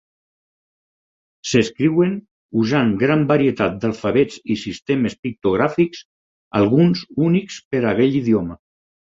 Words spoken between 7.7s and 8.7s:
per a aquell idioma.